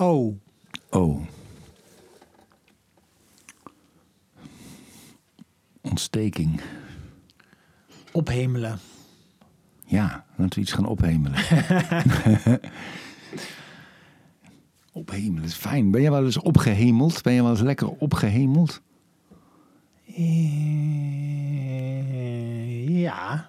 [0.00, 0.34] Oh,
[0.90, 1.20] Oh.
[5.80, 6.60] Ontsteking.
[8.12, 8.78] ophemelen.
[9.86, 11.38] Ja, laten we iets gaan ophemelen.
[14.92, 15.90] ophemelen is fijn.
[15.90, 17.22] Ben je wel eens opgehemeld?
[17.22, 18.82] Ben je wel eens lekker opgehemeld?
[20.16, 20.58] Eh,
[23.00, 23.48] ja.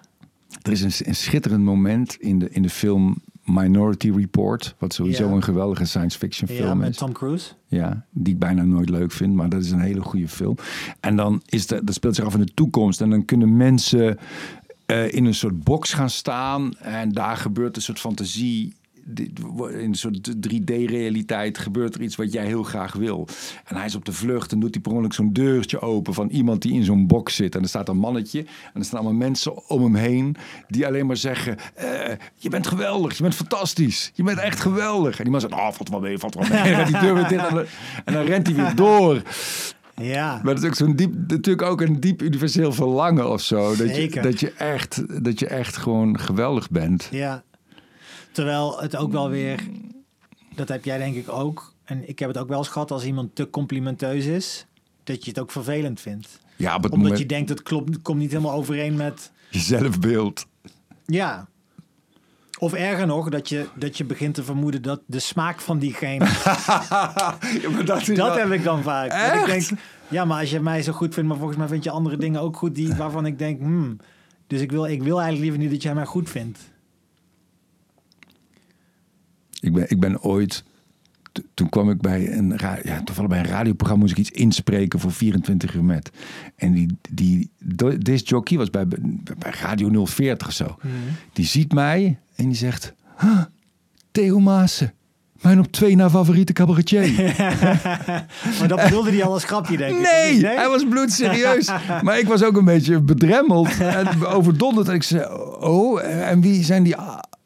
[0.62, 3.22] Er is een, een schitterend moment in de, in de film
[3.52, 4.74] Minority Report.
[4.78, 5.34] Wat sowieso Ja.
[5.34, 6.96] een geweldige science fiction ja, film met is.
[6.96, 7.52] Tom Cruise.
[7.66, 10.56] Ja, die ik bijna nooit leuk vind, maar dat is een hele goede film.
[11.00, 13.00] En dan is de, dat speelt zich af in de toekomst.
[13.00, 14.18] En dan kunnen mensen
[14.86, 16.72] eh, in een soort box gaan staan.
[16.78, 18.74] En daar gebeurt een soort fantasie.
[19.18, 19.32] In
[19.78, 23.28] een soort 3D-realiteit gebeurt er iets wat jij heel graag wil.
[23.64, 26.28] En hij is op de vlucht en doet hij per ongeluk zo'n deurtje open van
[26.28, 27.54] iemand die in zo'n box zit.
[27.54, 30.36] En er staat een mannetje en er staan allemaal mensen om hem heen
[30.68, 31.88] die alleen maar zeggen: eh,
[32.34, 35.16] Je bent geweldig, je bent fantastisch, je bent echt geweldig.
[35.16, 36.72] En die man zegt: Oh, valt wel mee, valt wel mee.
[36.80, 37.64] En die deur weer dicht en dan-
[38.04, 39.22] en dan rent hij weer door.
[40.02, 40.40] Ja.
[40.44, 43.76] Maar dat is ook zo'n diep, natuurlijk ook een diep universeel verlangen of zo.
[43.76, 47.08] Dat je, dat je, echt, dat je echt gewoon geweldig bent.
[47.10, 47.42] Ja.
[48.32, 49.60] Terwijl het ook wel weer,
[50.54, 51.74] dat heb jij denk ik ook.
[51.84, 54.66] En ik heb het ook wel eens gehad als iemand te complimenteus is,
[55.04, 56.40] dat je het ook vervelend vindt.
[56.56, 59.30] Ja, Omdat moment je denkt, het klopt, komt niet helemaal overeen met.
[59.48, 60.46] je zelfbeeld.
[61.06, 61.48] Ja.
[62.58, 66.24] Of erger nog, dat je, dat je begint te vermoeden dat de smaak van diegene.
[67.62, 69.10] ja, maar dat is dat wel- heb ik dan vaak.
[69.32, 71.84] Dat ik denk, ja, maar als je mij zo goed vindt, maar volgens mij vind
[71.84, 73.96] je andere dingen ook goed die, waarvan ik denk, hmm.
[74.46, 76.58] Dus ik wil, ik wil eigenlijk liever niet dat jij mij goed vindt.
[79.60, 80.64] Ik ben, ik ben ooit...
[81.54, 85.12] Toen kwam ik bij een, ja, toevallig bij een radioprogramma moest ik iets inspreken voor
[85.12, 86.10] 24 uur met.
[86.56, 88.86] En die, die jockey was bij,
[89.38, 90.76] bij Radio 040 of zo.
[91.32, 92.94] Die ziet mij en die zegt...
[93.18, 93.40] "Huh,
[94.10, 94.92] Theo Maassen,
[95.40, 97.10] mijn op twee na favoriete cabaretier.
[98.58, 100.02] Maar dat bedoelde hij al als grapje, denk ik.
[100.02, 101.70] Nee, hij was bloedserieus.
[102.04, 104.88] maar ik was ook een beetje bedremmeld en overdonderd.
[104.88, 105.24] En ik zei,
[105.60, 106.94] oh, en wie zijn die,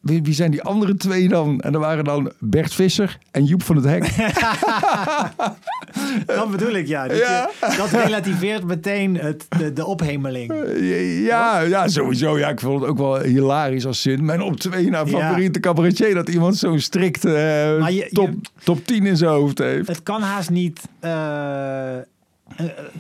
[0.05, 1.61] wie, wie zijn die andere twee dan?
[1.61, 4.03] En er waren dan Bert Visser en Joep van het Hek.
[6.27, 7.09] Dat bedoel ik, ja.
[7.09, 7.51] Dat, Ja.
[7.61, 10.53] je- dat relativeert meteen het, de, de ophemeling.
[11.27, 12.39] ja, ja, sowieso.
[12.39, 14.25] Ja, ik vond het ook wel hilarisch als zin.
[14.25, 15.07] Mijn op twee na Ja.
[15.07, 16.15] favoriete cabaretier.
[16.15, 17.33] Dat iemand zo'n strikt eh,
[17.89, 19.89] je- top, je- top 10 in zijn hoofd heeft.
[19.89, 20.81] Het kan haast niet...
[21.01, 22.03] eh, eh,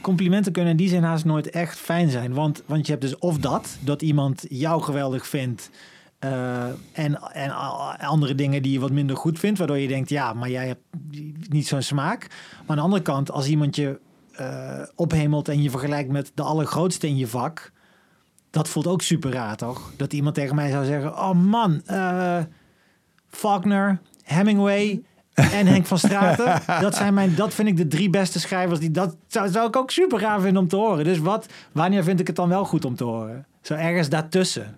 [0.00, 2.32] complimenten kunnen in die zin haast nooit echt fijn zijn.
[2.34, 5.70] Want, want je hebt dus of dat, dat iemand jou geweldig vindt...
[6.24, 7.50] eh, en, en
[7.98, 10.82] andere dingen die je wat minder goed vindt, waardoor je denkt, ja, maar jij hebt
[11.48, 12.26] niet zo'n smaak.
[12.28, 14.00] Maar aan de andere kant, als iemand je
[14.32, 17.72] eh, ophemelt en je vergelijkt met de allergrootste in je vak,
[18.50, 19.92] dat voelt ook super raar, toch?
[19.96, 22.38] Dat iemand tegen mij zou zeggen, oh man, eh,
[23.28, 25.02] Faulkner, Hemingway
[25.34, 28.80] en Henk van Straten, dat zijn mijn, dat vind ik de drie beste schrijvers.
[28.80, 31.04] Die, dat zou, zou ik ook super raar vinden om te horen.
[31.04, 33.46] Dus wat, wanneer vind ik het dan wel goed om te horen?
[33.60, 34.76] Zo ergens daartussen.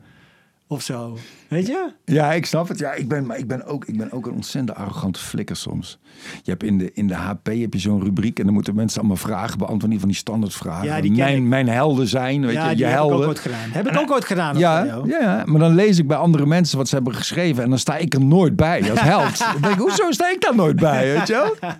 [0.68, 1.16] Of zo.
[1.48, 1.92] Weet je?
[2.04, 2.78] Ja, ik snap het.
[2.78, 5.98] Ja, ik ben, maar ik ben, ook, ik ben ook een ontzettend arrogante flikker soms.
[6.42, 8.98] Je hebt in de, in de HP heb je zo'n rubriek en dan moeten mensen
[8.98, 9.90] allemaal vragen beantwoorden.
[9.90, 10.86] Die van die standaardvragen.
[10.86, 11.42] Ja, die mijn, ik.
[11.42, 13.16] mijn helden zijn, weet ja, je, die je heb helden.
[13.16, 13.70] ik ook ooit gedaan.
[13.70, 14.58] Heb ik ook ooit gedaan.
[14.58, 17.78] Ja, ja, maar dan lees ik bij andere mensen wat ze hebben geschreven en dan
[17.78, 19.38] sta ik er nooit bij als held.
[19.38, 21.70] dan denk ik, hoezo sta ik daar nooit bij, weet je wel?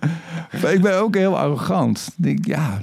[0.73, 2.07] Ik ben ook heel arrogant.
[2.17, 2.81] Ik denk, ja.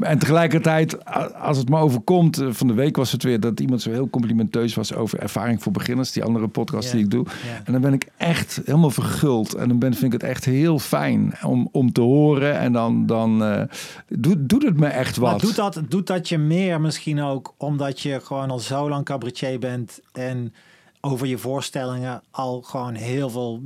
[0.00, 3.82] En tegelijkertijd, als het me overkomt, eh, van de week was het weer dat iemand
[3.82, 7.26] zo heel complimenteus was over ervaring voor beginners, die andere podcast die ik doe.
[7.64, 9.54] En dan ben ik echt helemaal verguld.
[9.54, 12.58] En dan ben, vind ik het echt heel fijn om, om te horen.
[12.58, 13.62] En dan, dan eh,
[14.08, 15.30] doet, doet het me echt wat.
[15.30, 19.04] Maar doet dat, doet dat je meer misschien ook omdat je gewoon al zo lang
[19.04, 20.54] cabaretier bent en
[21.00, 23.60] over je voorstellingen al gewoon heel veel...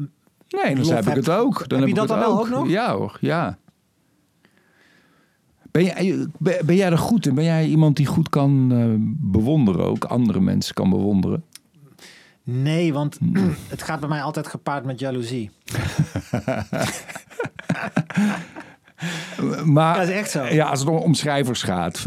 [0.48, 1.68] Nee, dan heb ik het ook.
[1.68, 2.68] Dan Heb heb, je dat dan wel ook nog?
[2.68, 3.58] Ja hoor, ja.
[5.70, 7.34] Ben jij, ben, jij er goed in?
[7.34, 8.84] Ben jij iemand die goed kan eh,
[9.30, 10.04] bewonderen ook?
[10.04, 11.44] Andere mensen kan bewonderen?
[12.42, 13.18] Nee, want
[13.68, 15.50] het gaat bij mij altijd gepaard met jaloezie.
[19.64, 20.44] Maar Dat is echt zo.
[20.44, 22.06] ja, als het om, schrijvers gaat.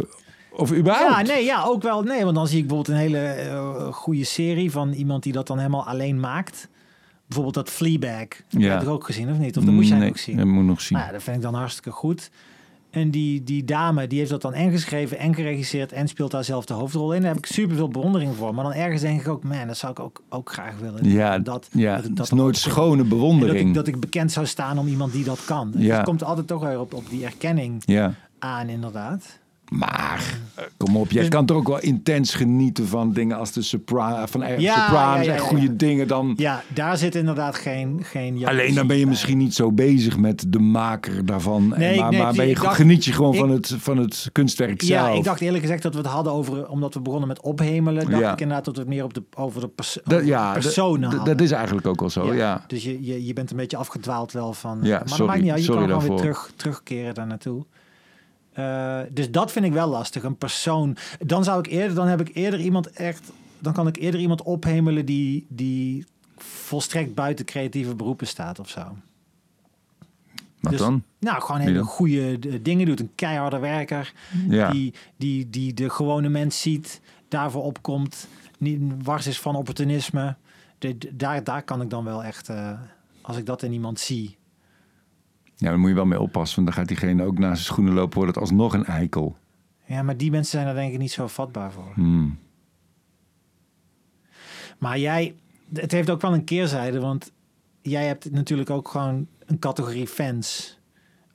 [0.52, 1.28] Of überhaupt.
[1.28, 2.02] Ja, nee, ja, ook wel.
[2.04, 5.48] Nee, want dan zie ik bijvoorbeeld een hele eh, goede serie van iemand die dat
[5.48, 6.68] dan helemaal alleen maakt.
[7.26, 8.18] Bijvoorbeeld dat Fleabag.
[8.18, 8.74] Heb Ja.
[8.74, 9.58] je dat ook gezien of niet?
[9.58, 10.38] Of dat moet jij nee, ook zien.
[10.38, 10.98] Dat moet nog zien.
[10.98, 12.32] Nou ja, dat vind ik dan hartstikke goed.
[12.92, 16.44] En die, die dame, die heeft dat dan en geschreven en geregisseerd en speelt daar
[16.44, 17.22] zelf de hoofdrol in.
[17.22, 18.54] Daar heb ik super veel bewondering voor.
[18.56, 21.10] Maar dan ergens denk ik ook, man, dat zou ik ook, ook graag willen.
[21.10, 23.68] ja, dat, ja, dat dat is nooit ook- schone en dat bewondering.
[23.68, 25.72] ik, dat ik bekend zou staan om iemand die dat kan.
[25.72, 25.96] Dus Ja.
[25.96, 28.14] het komt altijd toch weer op, op die erkenning Ja.
[28.40, 29.40] aan, inderdaad.
[29.72, 30.38] Maar,
[30.78, 34.28] kom op, jij Dus- kan toch ook wel intens genieten van dingen als de Sopra
[34.28, 36.08] van Ja, Sopranos ja, ja, en ja, goede dingen.
[36.08, 38.00] Dan, Ja, daar zit inderdaad geen...
[38.04, 41.62] geen Alleen dan ben je misschien niet zo bezig met de maker daarvan.
[41.64, 44.30] En maar nee, maar ben je, dacht- geniet je gewoon ik- van, het, van het
[44.32, 45.10] kunstwerk zelf.
[45.10, 46.68] Ja, ik dacht eerlijk gezegd dat we het hadden over...
[46.70, 48.32] Omdat we begonnen met ophemelen, dacht Ja.
[48.34, 51.26] ik inderdaad dat we het meer op de, over de, pers dat, ja, personen dat-
[51.26, 52.64] dat is eigenlijk ook wel zo, ja.
[52.68, 54.80] Dus je, je, je bent een beetje afgedwaald wel van...
[54.82, 55.26] Ja, maar dat sorry.
[55.26, 57.66] maakt niet uit, je kan gewoon weer terug, terugkeren daar naartoe.
[58.54, 60.24] Eh, dus dat vind ik wel lastig.
[60.24, 60.98] Een persoon...
[61.20, 61.96] Dan zou ik eerder...
[61.96, 63.32] Dan heb ik eerder iemand echt...
[63.60, 66.06] Dan kan ik eerder iemand ophemelen die, die
[66.38, 68.96] volstrekt buiten creatieve beroepen staat of zo.
[70.60, 71.04] Wat Dus- dan?
[71.20, 73.00] Nou, gewoon hele goede eh, dingen doet.
[73.00, 74.14] Een keiharde werker.
[74.50, 74.72] Ja.
[74.72, 77.02] Die, die, die de gewone mens ziet.
[77.28, 78.28] Daarvoor opkomt.
[78.58, 80.36] Niet wars is van opportunisme.
[80.78, 82.50] De, de- daar, daar kan ik dan wel echt...
[82.50, 82.72] eh,
[83.22, 84.38] als ik dat in iemand zie.
[85.62, 86.56] Ja, daar moet je wel mee oppassen.
[86.56, 88.18] Want dan gaat diegene ook naast zijn schoenen lopen.
[88.18, 89.38] Wordt het alsnog een eikel.
[89.86, 91.92] Ja, maar die mensen zijn er denk ik niet zo vatbaar voor.
[91.94, 92.40] Hmm.
[94.78, 95.36] Maar jij...
[95.74, 97.00] Het heeft ook wel een keerzijde.
[97.00, 97.32] Want
[97.82, 100.80] jij hebt natuurlijk ook gewoon een categorie fans.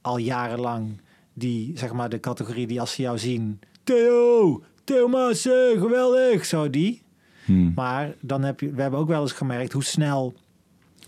[0.01, 1.01] Al jarenlang.
[1.33, 3.61] Die, zeg maar, de categorie die als ze jou zien...
[3.85, 4.63] Theo!
[4.85, 6.45] Theo Maassen, geweldig!
[6.45, 7.03] Zo die.
[7.45, 7.73] Hmm.
[7.75, 10.35] Maar dan heb je, we hebben ook wel eens gemerkt hoe snel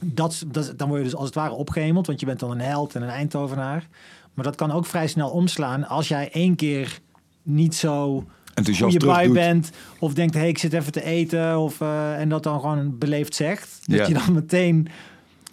[0.01, 2.61] dat, dat dan word je dus als het ware opgehemeld, want je bent dan een
[2.61, 3.89] held en een Eindhovenaar.
[4.35, 6.99] Maar dat kan ook vrij snel omslaan als jij één keer
[7.43, 8.25] niet zo
[8.55, 9.35] Enthousiast bui terugdoet.
[9.35, 12.61] bent of denkt, hé, hey, ik zit even te eten of eh, en dat dan
[12.61, 14.89] gewoon beleefd zegt, dat je dan meteen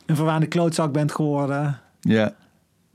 [0.05, 1.79] een verwaande klootzak bent geworden.
[2.01, 2.35] Ja.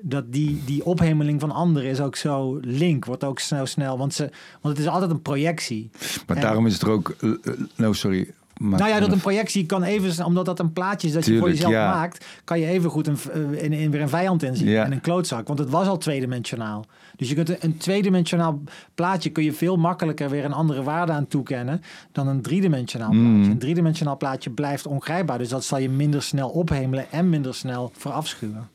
[0.02, 4.14] Dat die, die ophemeling van anderen is ook zo link, wordt ook snel snel, want,
[4.14, 4.30] ze,
[4.60, 5.90] want het is altijd een projectie.
[6.26, 7.14] Maar En- daarom is het er ook...
[7.20, 8.30] eh, eh, no, sorry.
[8.62, 11.48] Nou ja, dat een projectie kan even, omdat dat een plaatje is dat je voor
[11.48, 11.90] jezelf ja.
[11.94, 14.84] maakt, kan je even goed een, eh, in, in weer een vijand inzien Ja.
[14.84, 15.46] en een klootzak.
[15.46, 16.84] Want het was al tweedimensionaal.
[17.16, 18.62] Dus je kunt een, een tweedimensionaal
[18.94, 23.32] plaatje kun je veel makkelijker weer een andere waarde aan toekennen dan een driedimensionaal Mm.
[23.34, 23.50] plaatje.
[23.50, 27.92] Een driedimensionaal plaatje blijft ongrijpbaar, dus dat zal je minder snel ophemelen en minder snel
[27.96, 28.68] verafschuwen.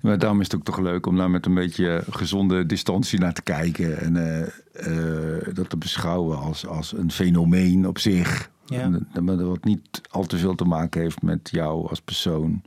[0.00, 3.32] Maar daarom is het ook toch leuk om daar met een beetje gezonde distantie naar
[3.32, 4.00] te kijken.
[4.00, 4.42] En eh,
[4.72, 8.50] eh, dat te beschouwen als, als een fenomeen op zich.
[8.66, 8.80] Ja.
[8.80, 12.62] En, maar wat niet al te veel te maken heeft met jou als persoon.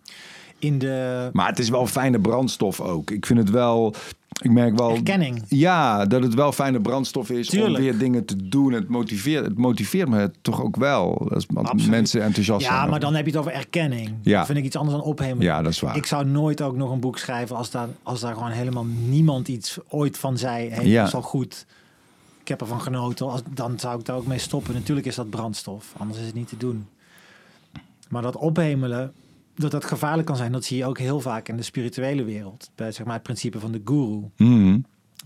[0.60, 3.12] In de Maar het is wel fijne brandstof ook.
[3.12, 3.96] Ik vind het wel...
[4.42, 4.92] Ik merk wel...
[4.92, 5.44] erkenning.
[5.48, 7.76] Ja, dat het wel fijne brandstof is Tuurlijk.
[7.76, 8.72] om weer dingen te doen.
[8.74, 11.28] Het motiveert, het motiveert me toch ook wel.
[11.34, 11.90] Als Absoluut.
[11.90, 12.76] mensen enthousiast zijn.
[12.78, 14.12] Ja, maar dan heb je het over erkenning.
[14.22, 14.38] Ja.
[14.38, 15.44] Dat vind ik iets anders dan ophemeling.
[15.44, 15.96] Ja, dat is waar.
[15.96, 19.48] Ik zou nooit ook nog een boek schrijven als daar, als daar gewoon helemaal niemand
[19.48, 20.70] iets ooit van zei.
[20.70, 21.00] Hey, Ja.
[21.00, 21.66] dat is al goed.
[22.42, 23.30] Ik heb ervan genoten.
[23.30, 24.74] Als, dan zou ik daar ook mee stoppen.
[24.74, 25.94] Natuurlijk is dat brandstof.
[25.98, 26.88] Anders is het niet te doen.
[28.10, 29.14] Maar dat ophemelen,
[29.56, 32.70] dat dat gevaarlijk kan zijn, dat zie je ook heel vaak in de spirituele wereld.
[32.76, 34.22] Bij zeg maar, het principe van de guru.
[34.38, 34.80] Mhm.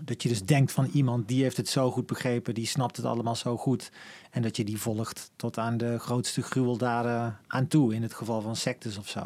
[0.04, 3.06] Dat je dus denkt van iemand die heeft het zo goed begrepen, die snapt het
[3.06, 3.90] allemaal zo goed.
[4.30, 8.40] En dat je die volgt tot aan de grootste gruweldaden aan toe, in het geval
[8.40, 9.20] van sectes of zo.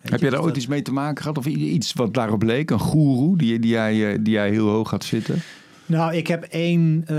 [0.00, 1.38] Weet Heb je, daar dus ooit dat- iets mee te maken gehad?
[1.38, 2.70] Of iets wat daarop leek?
[2.70, 5.42] Een goeroe die, die, jij, eh, die jij heel hoog had zitten?
[5.90, 7.16] Nou, ik heb één eh,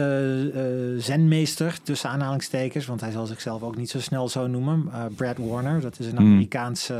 [1.01, 4.89] zenmeester, tussen aanhalingstekens, want hij zal zichzelf ook niet zo snel zo noemen.
[4.91, 6.31] eh, Brad Warner, dat is een Hmm.
[6.31, 6.93] Amerikaanse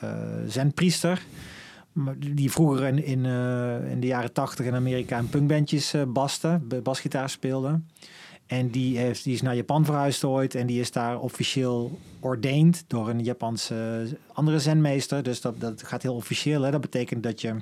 [0.00, 0.10] eh,
[0.46, 1.22] zenpriester.
[2.18, 3.24] Die vroeger in, in,
[3.90, 7.80] in de jaren tachtig in Amerika in punkbandjes baste, basgitaar speelde.
[8.46, 12.84] En die, heeft, die is naar Japan verhuisd ooit en die is daar officieel ordained
[12.86, 15.22] door een Japanse andere zenmeester.
[15.22, 16.62] Dus dat, dat gaat heel officieel.
[16.62, 16.70] Hè?
[16.70, 17.54] Dat betekent dat je,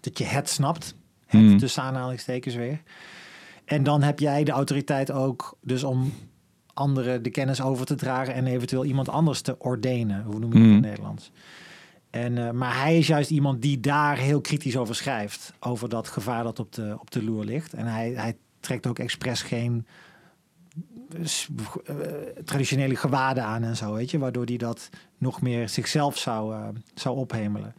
[0.00, 0.94] dat je het snapt.
[1.28, 2.82] Het tussen aanhalingstekens weer.
[3.64, 6.12] En dan heb jij de autoriteit ook dus om
[6.74, 10.22] anderen de kennis over te dragen en eventueel iemand anders te ordenen.
[10.24, 10.72] Hoe noem je dat in Hmm.
[10.74, 11.30] het Nederlands?
[12.10, 15.52] En, eh, maar hij is juist iemand die daar heel kritisch over schrijft.
[15.60, 17.72] Over dat gevaar dat op de, op de loer ligt.
[17.72, 19.86] En hij, hij trekt ook expres geen
[21.22, 21.48] s-
[21.84, 21.94] eh,
[22.44, 24.18] traditionele gewaden aan en zo, weet je.
[24.18, 27.74] Waardoor hij dat nog meer zichzelf zou, eh, zou ophemelen.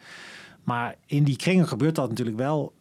[0.63, 2.73] Maar in die kringen gebeurt dat natuurlijk wel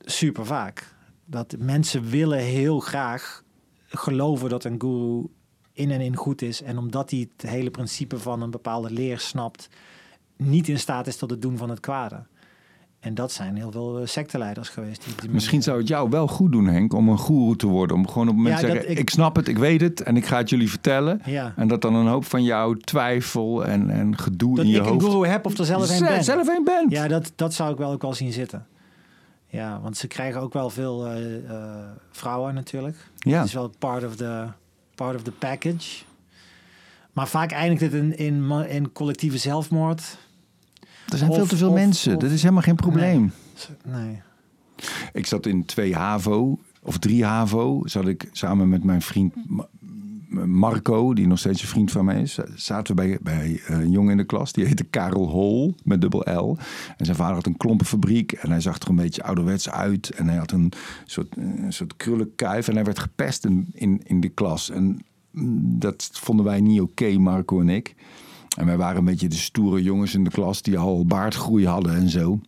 [0.00, 0.94] super vaak.
[1.24, 3.42] Dat mensen willen heel graag
[3.86, 5.26] geloven dat een guru
[5.72, 6.62] in en in goed is.
[6.62, 9.68] En omdat hij het hele principe van een bepaalde leer snapt,
[10.36, 12.22] niet in staat is tot het doen van het kwade.
[13.00, 15.04] En dat zijn heel veel eh, secteleiders geweest.
[15.04, 17.96] Die, die Misschien zou het jou wel goed doen, Henk, om een goeroe te worden.
[17.96, 18.98] Om gewoon op het moment Ja, te dat zeggen, ik...
[18.98, 21.20] ik- snap het, ik weet het en ik ga het jullie vertellen.
[21.24, 21.52] Ja.
[21.56, 24.82] En dat dan een hoop van jouw twijfel en, en gedoe Dat in je ik
[24.84, 25.04] een hoofd...
[25.04, 26.24] guru heb of er zelf een ben.
[26.24, 26.92] zelf een bent.
[26.92, 28.66] Ja, dat, dat zou ik wel ook wel zien zitten.
[29.52, 32.96] Ja, want ze krijgen ook wel veel eh, eh, vrouwen natuurlijk.
[33.18, 33.38] Ja.
[33.38, 34.46] Het is wel part of the,
[34.94, 36.02] part of the package.
[37.12, 40.18] Maar vaak eindigt het in, in, in collectieve zelfmoord.
[41.08, 42.14] Er zijn Of- veel te veel of- mensen.
[42.14, 43.32] of- dat is helemaal geen probleem.
[43.84, 44.22] Nee.
[45.12, 49.34] Ik zat in twee HAVO, of drie HAVO, zat ik samen met mijn vriend
[50.30, 52.38] Marco, die nog steeds een vriend van mij is.
[52.54, 56.00] Zaten we bij, bij eh, een jongen in de klas, die heette Karel Hol, met
[56.00, 56.56] dubbel L.
[56.96, 60.10] En zijn vader had een klompenfabriek en hij zag er een beetje ouderwets uit.
[60.10, 60.72] En hij had een
[61.04, 64.70] soort, eh, een soort krullenkuif en hij werd gepest in, in, in de klas.
[64.70, 64.98] En
[65.30, 67.94] mm, dat vonden wij niet oké, Marco en ik.
[68.58, 71.94] En wij waren een beetje de stoere jongens in de klas die al baardgroei hadden
[71.94, 72.40] en zo.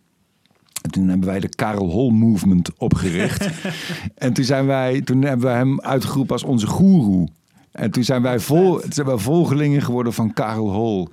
[0.83, 3.51] En toen hebben wij de Karel Hol Movement opgericht.
[4.15, 7.29] en toen, zijn wij, toen hebben we hem uitgeroepen als onze goeroe.
[7.73, 11.09] En toen zijn wij, vol, toen zijn wij volgelingen geworden van Karel Hol.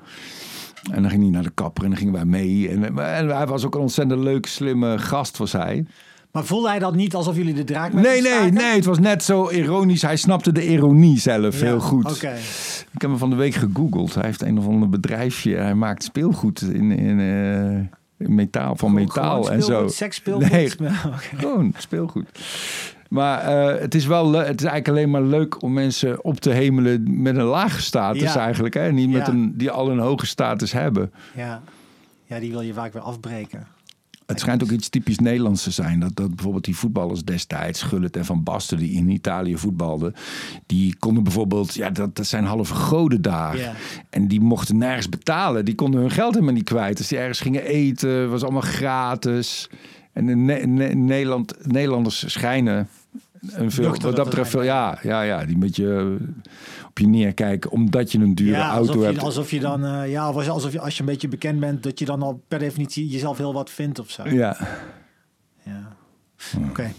[0.91, 2.69] En dan ging hij naar de kapper en dan gingen wij mee.
[2.69, 5.85] En, en hij was ook een ontzettend leuk, slimme gast, was hij.
[6.31, 8.75] Maar voelde hij dat niet alsof jullie de draak met Nee, nee, nee.
[8.75, 10.01] Het was net zo ironisch.
[10.01, 12.23] Hij snapte de ironie zelf Ja, heel goed.
[12.91, 14.15] Ik heb hem van de week gegoogeld.
[14.15, 15.55] Hij heeft een of ander bedrijfje.
[15.55, 17.19] Hij maakt speelgoed in, in,
[18.17, 19.87] in metaal, van metaal en zo.
[19.87, 20.51] Seksspeelgoed.
[20.51, 20.71] Nee,
[21.37, 22.25] gewoon speelgoed.
[23.09, 26.49] Maar eh, het is wel het is eigenlijk alleen maar leuk om mensen op te
[26.49, 28.35] hemelen met een lage status Ja.
[28.39, 28.73] eigenlijk.
[28.73, 28.91] Hè?
[28.91, 29.33] Niet met Ja.
[29.33, 31.11] een, die al een hoge status hebben.
[31.35, 31.61] Ja.
[32.25, 33.67] ja, die wil je vaak weer afbreken.
[34.25, 35.99] Het schijnt ook iets typisch Nederlands te zijn.
[35.99, 40.13] Dat, dat bijvoorbeeld die voetballers destijds, Gullit en Van Basten, die in Italië voetbalden,
[40.65, 43.75] die konden bijvoorbeeld, ja, dat, dat zijn halve goden daar.
[44.09, 45.65] En die mochten nergens betalen.
[45.65, 46.97] Die konden hun geld helemaal niet kwijt.
[46.97, 49.69] Dus die ergens gingen eten, was allemaal gratis.
[50.13, 52.87] En in Ne- Ne- Nederland, Nederlanders schijnen
[53.51, 56.27] een veel, wat dat betreft veel, ja, ja, ja, die een beetje eh,
[56.87, 59.15] op je neerkijken, omdat je een dure ja, auto alsof hebt.
[59.15, 61.83] je, alsof je dan, eh, ja, of alsof je als je een beetje bekend bent,
[61.83, 64.29] dat je dan al per definitie jezelf heel wat vindt of zo.
[64.29, 64.57] Ja.
[65.63, 65.95] Ja.
[66.69, 66.91] Oké.